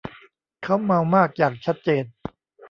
[0.63, 2.05] เค้าเมามากอย่างชัดเจน